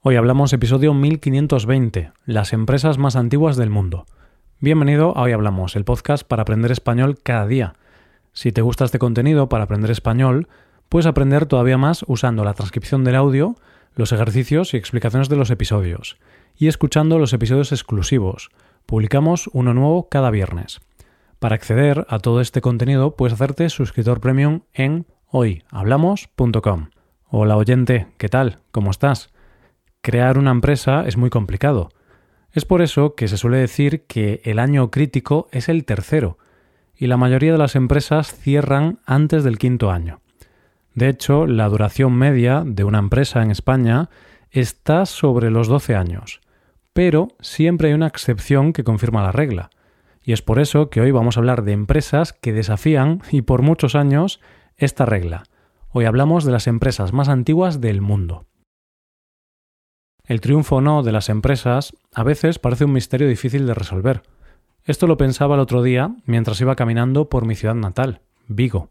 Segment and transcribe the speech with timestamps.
[0.00, 4.06] Hoy hablamos episodio 1520, las empresas más antiguas del mundo.
[4.60, 7.74] Bienvenido a Hoy Hablamos, el podcast para aprender español cada día.
[8.32, 10.46] Si te gusta este contenido para aprender español,
[10.88, 13.56] puedes aprender todavía más usando la transcripción del audio,
[13.96, 16.16] los ejercicios y explicaciones de los episodios,
[16.56, 18.50] y escuchando los episodios exclusivos.
[18.86, 20.78] Publicamos uno nuevo cada viernes.
[21.40, 26.90] Para acceder a todo este contenido puedes hacerte suscriptor premium en hoyhablamos.com.
[27.30, 28.60] Hola oyente, ¿qué tal?
[28.70, 29.32] ¿Cómo estás?
[30.08, 31.90] Crear una empresa es muy complicado.
[32.52, 36.38] Es por eso que se suele decir que el año crítico es el tercero,
[36.96, 40.22] y la mayoría de las empresas cierran antes del quinto año.
[40.94, 44.08] De hecho, la duración media de una empresa en España
[44.50, 46.40] está sobre los 12 años,
[46.94, 49.68] pero siempre hay una excepción que confirma la regla.
[50.22, 53.60] Y es por eso que hoy vamos a hablar de empresas que desafían, y por
[53.60, 54.40] muchos años,
[54.78, 55.42] esta regla.
[55.90, 58.46] Hoy hablamos de las empresas más antiguas del mundo.
[60.28, 64.22] El triunfo o no de las empresas a veces parece un misterio difícil de resolver.
[64.84, 68.90] Esto lo pensaba el otro día mientras iba caminando por mi ciudad natal, Vigo.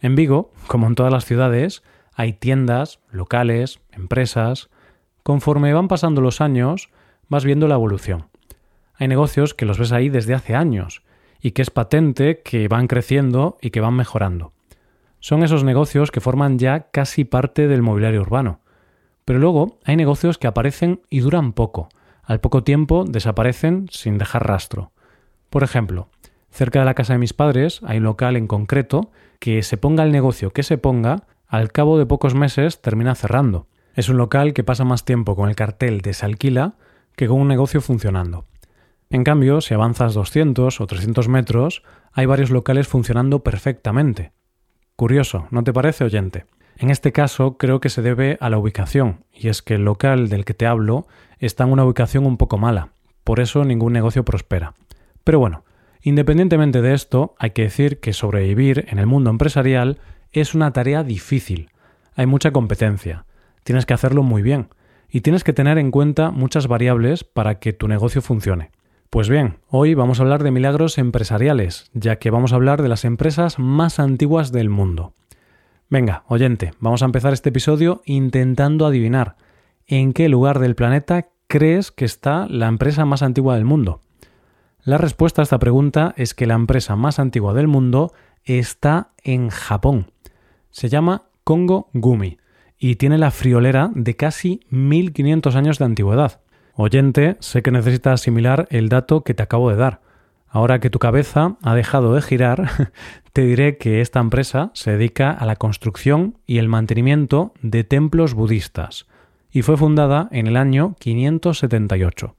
[0.00, 1.82] En Vigo, como en todas las ciudades,
[2.14, 4.70] hay tiendas, locales, empresas.
[5.24, 6.90] Conforme van pasando los años,
[7.28, 8.28] vas viendo la evolución.
[8.94, 11.02] Hay negocios que los ves ahí desde hace años
[11.40, 14.52] y que es patente que van creciendo y que van mejorando.
[15.18, 18.60] Son esos negocios que forman ya casi parte del mobiliario urbano.
[19.28, 21.90] Pero luego hay negocios que aparecen y duran poco.
[22.22, 24.90] Al poco tiempo desaparecen sin dejar rastro.
[25.50, 26.08] Por ejemplo,
[26.50, 30.02] cerca de la casa de mis padres hay un local en concreto que se ponga
[30.02, 33.66] el negocio que se ponga, al cabo de pocos meses termina cerrando.
[33.94, 36.76] Es un local que pasa más tiempo con el cartel de se alquila
[37.14, 38.46] que con un negocio funcionando.
[39.10, 41.82] En cambio, si avanzas 200 o 300 metros,
[42.12, 44.32] hay varios locales funcionando perfectamente.
[44.96, 46.46] Curioso, ¿no te parece, oyente?
[46.80, 50.28] En este caso creo que se debe a la ubicación, y es que el local
[50.28, 51.08] del que te hablo
[51.40, 52.90] está en una ubicación un poco mala,
[53.24, 54.74] por eso ningún negocio prospera.
[55.24, 55.64] Pero bueno,
[56.02, 59.98] independientemente de esto, hay que decir que sobrevivir en el mundo empresarial
[60.30, 61.70] es una tarea difícil.
[62.14, 63.26] Hay mucha competencia,
[63.64, 64.68] tienes que hacerlo muy bien,
[65.10, 68.70] y tienes que tener en cuenta muchas variables para que tu negocio funcione.
[69.10, 72.88] Pues bien, hoy vamos a hablar de milagros empresariales, ya que vamos a hablar de
[72.88, 75.14] las empresas más antiguas del mundo.
[75.90, 79.36] Venga, oyente, vamos a empezar este episodio intentando adivinar
[79.86, 84.02] en qué lugar del planeta crees que está la empresa más antigua del mundo.
[84.82, 88.12] La respuesta a esta pregunta es que la empresa más antigua del mundo
[88.44, 90.10] está en Japón.
[90.70, 92.36] Se llama Kongo Gumi
[92.78, 96.42] y tiene la friolera de casi 1500 años de antigüedad.
[96.74, 100.02] Oyente, sé que necesitas asimilar el dato que te acabo de dar.
[100.50, 102.90] Ahora que tu cabeza ha dejado de girar,
[103.32, 108.34] te diré que esta empresa se dedica a la construcción y el mantenimiento de templos
[108.34, 109.06] budistas
[109.50, 112.34] y fue fundada en el año 578.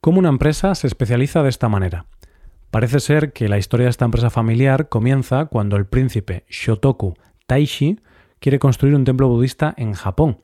[0.00, 2.06] ¿Cómo una empresa se especializa de esta manera?
[2.70, 7.14] Parece ser que la historia de esta empresa familiar comienza cuando el príncipe Shotoku
[7.46, 8.00] Taishi
[8.38, 10.40] quiere construir un templo budista en Japón.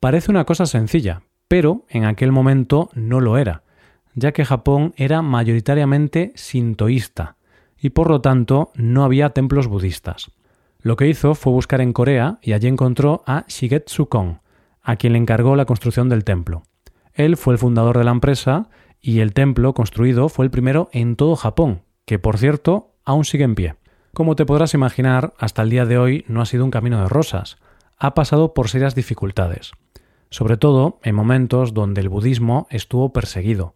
[0.00, 3.62] Parece una cosa sencilla, pero en aquel momento no lo era
[4.16, 7.36] ya que Japón era mayoritariamente sintoísta
[7.78, 10.32] y por lo tanto no había templos budistas.
[10.80, 14.40] Lo que hizo fue buscar en Corea y allí encontró a Shigetsu Kon,
[14.82, 16.62] a quien le encargó la construcción del templo.
[17.12, 18.68] Él fue el fundador de la empresa
[19.00, 23.44] y el templo construido fue el primero en todo Japón, que por cierto aún sigue
[23.44, 23.74] en pie.
[24.14, 27.08] Como te podrás imaginar, hasta el día de hoy no ha sido un camino de
[27.08, 27.58] rosas,
[27.98, 29.72] ha pasado por serias dificultades,
[30.30, 33.74] sobre todo en momentos donde el budismo estuvo perseguido,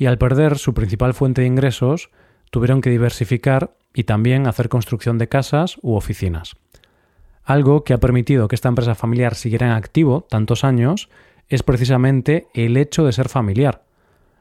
[0.00, 2.08] y al perder su principal fuente de ingresos,
[2.50, 6.56] tuvieron que diversificar y también hacer construcción de casas u oficinas.
[7.44, 11.10] Algo que ha permitido que esta empresa familiar siguiera en activo tantos años
[11.50, 13.82] es precisamente el hecho de ser familiar.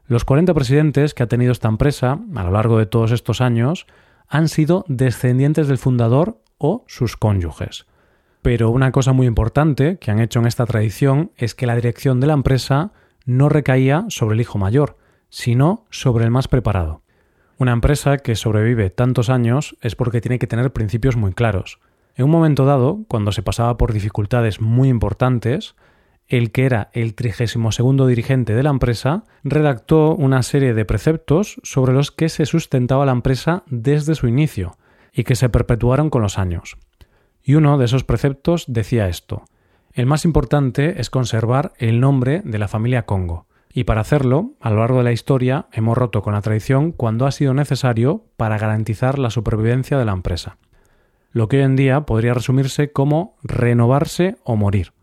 [0.08, 3.86] Los 40 presidentes que ha tenido esta empresa a lo largo de todos estos años
[4.30, 7.86] han sido descendientes del fundador o sus cónyuges.
[8.42, 12.22] Pero una cosa muy importante que han hecho en esta tradición es que la dirección
[12.22, 12.94] de la empresa
[13.26, 14.96] no recaía sobre el hijo mayor,
[15.30, 17.02] sino sobre el más preparado.
[17.58, 21.80] Una empresa que sobrevive tantos años es porque tiene que tener principios muy claros.
[22.16, 25.76] En un momento dado, cuando se pasaba por dificultades muy importantes,
[26.28, 31.92] el que era el 32 dirigente de la empresa redactó una serie de preceptos sobre
[31.92, 34.78] los que se sustentaba la empresa desde su inicio
[35.12, 36.78] y que se perpetuaron con los años.
[37.44, 39.44] Y uno de esos preceptos decía esto:
[39.94, 43.48] el más importante es conservar el nombre de la familia Congo.
[43.72, 47.28] Y para hacerlo, a lo largo de la historia, hemos roto con la tradición cuando
[47.28, 50.58] ha sido necesario para garantizar la supervivencia de la empresa.
[51.32, 54.94] Lo que hoy en día podría resumirse como renovarse o morir.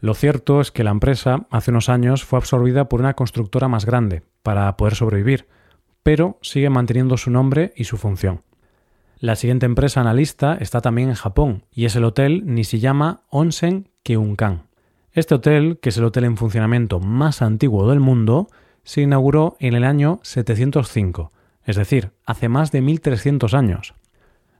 [0.00, 3.86] Lo cierto es que la empresa hace unos años fue absorbida por una constructora más
[3.86, 5.46] grande para poder sobrevivir,
[6.02, 8.42] pero sigue manteniendo su nombre y su función.
[9.18, 14.69] La siguiente empresa analista está también en Japón y es el hotel Nishiyama Onsen Keunkan.
[15.12, 18.46] Este hotel, que es el hotel en funcionamiento más antiguo del mundo,
[18.84, 21.32] se inauguró en el año 705,
[21.64, 23.94] es decir, hace más de 1300 años.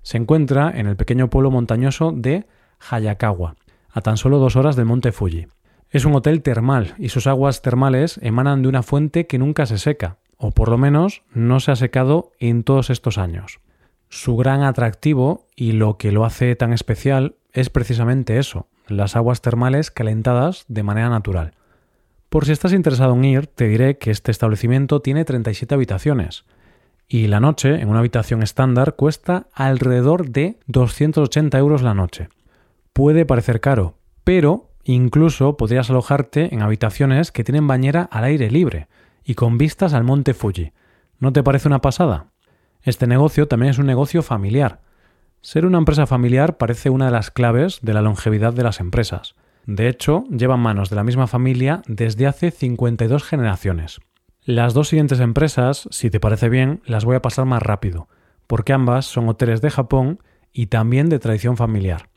[0.02, 2.46] Se encuentra en el pequeño pueblo montañoso de
[2.90, 3.54] Hayakawa,
[3.92, 5.46] a tan solo dos horas del monte Fuji.
[5.88, 9.78] Es un hotel termal y sus aguas termales emanan de una fuente que nunca se
[9.78, 13.60] seca, o por lo menos no se ha secado en todos estos años.
[14.08, 19.40] Su gran atractivo y lo que lo hace tan especial es precisamente eso, las aguas
[19.40, 21.54] termales calentadas de manera natural.
[22.28, 26.44] Por si estás interesado en ir, te diré que este establecimiento tiene 37 habitaciones,
[27.08, 32.28] y la noche en una habitación estándar cuesta alrededor de 280 euros la noche.
[32.92, 38.86] Puede parecer caro, pero incluso podrías alojarte en habitaciones que tienen bañera al aire libre
[39.24, 40.72] y con vistas al monte Fuji.
[41.18, 42.26] ¿No te parece una pasada?
[42.82, 44.80] Este negocio también es un negocio familiar.
[45.42, 49.36] Ser una empresa familiar parece una de las claves de la longevidad de las empresas.
[49.64, 54.00] De hecho, llevan manos de la misma familia desde hace 52 generaciones.
[54.44, 58.06] Las dos siguientes empresas, si te parece bien, las voy a pasar más rápido,
[58.46, 60.18] porque ambas son hoteles de Japón
[60.52, 62.10] y también de tradición familiar.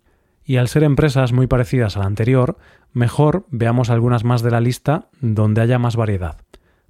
[0.44, 2.58] Y al ser empresas muy parecidas a la anterior,
[2.92, 6.38] mejor veamos algunas más de la lista donde haya más variedad.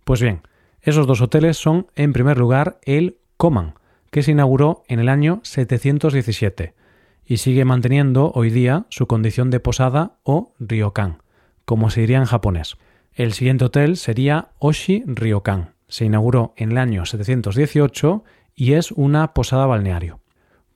[0.03, 0.41] Pues bien,
[0.81, 3.75] esos dos hoteles son, en primer lugar, el Koman,
[4.13, 6.75] que se inauguró en el año 717
[7.25, 11.23] y sigue manteniendo hoy día su condición de posada o ryokan,
[11.65, 12.77] como se diría en japonés.
[13.15, 15.73] El siguiente hotel sería Oshi Ryokan.
[15.87, 18.23] Se inauguró en el año 718
[18.53, 20.19] y es una posada balneario.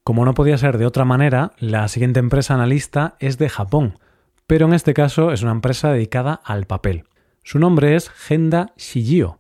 [0.04, 4.00] Como no podía ser de otra manera, la siguiente empresa analista es de Japón,
[4.48, 7.04] pero en este caso es una empresa dedicada al papel.
[7.44, 9.38] Su nombre es Genda Shijio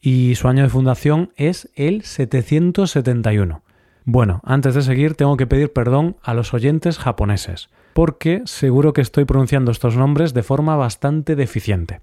[0.00, 3.62] y su año de fundación es el 771.
[4.04, 9.00] Bueno, antes de seguir tengo que pedir perdón a los oyentes japoneses, porque seguro que
[9.00, 12.00] estoy pronunciando estos nombres de forma bastante deficiente.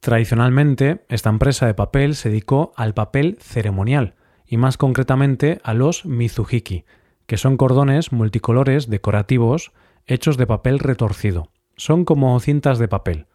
[0.00, 4.14] Tradicionalmente, esta empresa de papel se dedicó al papel ceremonial,
[4.46, 6.84] y más concretamente a los mizuhiki,
[7.26, 9.72] que son cordones multicolores decorativos
[10.06, 11.50] hechos de papel retorcido.
[11.76, 13.26] Son como cintas de papel.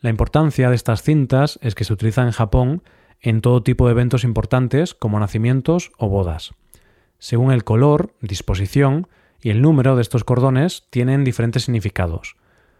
[0.00, 2.82] La importancia de estas cintas es que se utilizan en Japón
[3.24, 6.52] en todo tipo de eventos importantes como nacimientos o bodas.
[7.18, 9.08] Según el color, disposición
[9.40, 12.36] y el número de estos cordones tienen diferentes significados.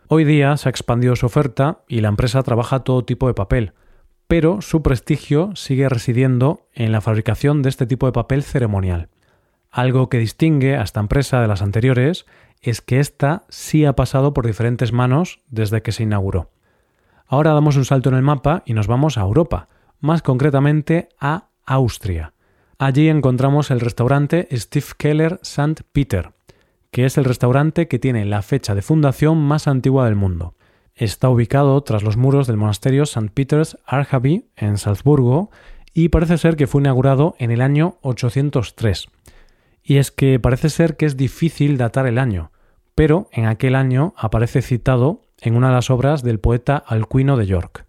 [0.07, 3.73] Hoy día se ha expandido su oferta y la empresa trabaja todo tipo de papel,
[4.29, 9.09] pero su prestigio sigue residiendo en la fabricación de este tipo de papel ceremonial.
[9.71, 12.27] Algo que distingue a esta empresa de las anteriores
[12.61, 16.51] es que ésta sí ha pasado por diferentes manos desde que se inauguró.
[17.27, 19.69] Ahora damos un salto en el mapa y nos vamos a Europa,
[20.05, 22.35] más concretamente a Austria.
[22.79, 25.83] Allí encontramos el restaurante Steve Keller St.
[25.93, 26.33] Peter,
[26.91, 30.57] que es el restaurante que tiene la fecha de fundación más antigua del mundo.
[30.95, 33.31] Está ubicado tras los muros del monasterio St.
[33.33, 35.51] Peter's Arhaby en Salzburgo
[35.95, 39.09] y parece ser que fue inaugurado en el año 803.
[39.83, 42.53] Y es que parece ser que es difícil datar el año,
[42.95, 47.47] pero en aquel año aparece citado en una de las obras del poeta Alcuino de
[47.47, 47.84] York.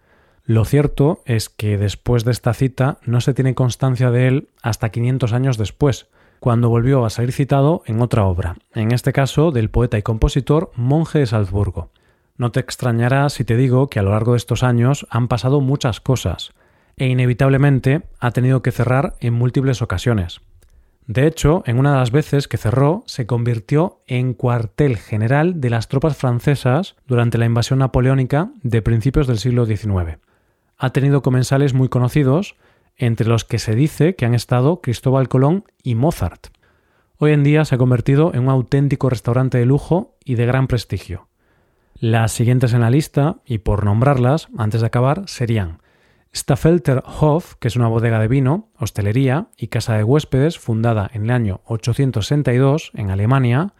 [0.47, 4.89] Lo cierto es que después de esta cita no se tiene constancia de él hasta
[4.89, 6.07] 500 años después,
[6.39, 10.71] cuando volvió a salir citado en otra obra, en este caso del poeta y compositor
[10.75, 11.89] Monje de Salzburgo.
[12.37, 15.61] No te extrañará si te digo que a lo largo de estos años han pasado
[15.61, 16.53] muchas cosas,
[16.95, 20.41] e inevitablemente ha tenido que cerrar en múltiples ocasiones.
[21.07, 25.71] De hecho, en una de las veces que cerró, se convirtió en cuartel general de
[25.71, 30.19] las tropas francesas durante la invasión napoleónica de principios del siglo XIX.
[30.77, 32.55] Ha tenido comensales muy conocidos,
[32.97, 36.47] entre los que se dice que han estado Cristóbal Colón y Mozart.
[37.17, 40.67] Hoy en día se ha convertido en un auténtico restaurante de lujo y de gran
[40.67, 41.27] prestigio.
[41.97, 45.79] Las siguientes en la lista, y por nombrarlas, antes de acabar, serían
[46.35, 51.23] Staffelter Hof, que es una bodega de vino, hostelería y casa de huéspedes fundada en
[51.23, 53.73] el año 862 en Alemania,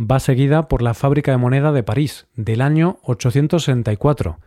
[0.00, 4.38] va seguida por la Fábrica de Moneda de París del año 864,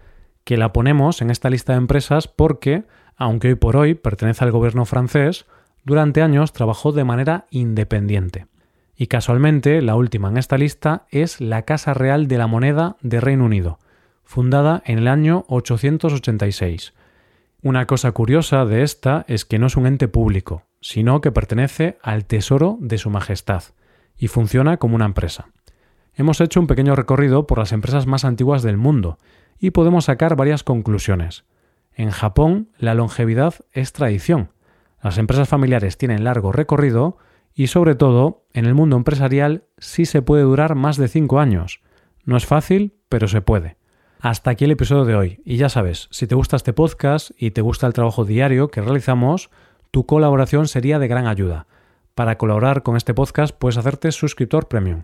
[0.45, 2.85] que la ponemos en esta lista de empresas porque,
[3.17, 5.45] aunque hoy por hoy pertenece al gobierno francés,
[5.83, 8.47] durante años trabajó de manera independiente.
[8.95, 13.19] Y casualmente la última en esta lista es la Casa Real de la Moneda de
[13.19, 13.79] Reino Unido,
[14.23, 16.93] fundada en el año 886
[17.65, 21.97] una cosa curiosa de esta es que no es un ente público, sino que pertenece
[22.03, 23.63] al Tesoro de Su Majestad
[24.15, 25.47] y funciona como una empresa.
[26.13, 29.17] Hemos hecho un pequeño recorrido por las empresas más antiguas del mundo
[29.59, 31.45] y podemos sacar varias conclusiones.
[31.93, 34.51] En Japón, la longevidad es tradición.
[35.01, 37.17] Las empresas familiares tienen largo recorrido
[37.53, 41.81] y sobre todo, en el mundo empresarial sí se puede durar más de 5 años.
[42.25, 43.77] No es fácil, pero se puede.
[44.19, 45.41] Hasta aquí el episodio de hoy.
[45.45, 48.81] Y ya sabes, si te gusta este podcast y te gusta el trabajo diario que
[48.81, 49.51] realizamos,
[49.91, 51.67] tu colaboración sería de gran ayuda.
[52.13, 55.03] Para colaborar con este podcast puedes hacerte suscriptor premium.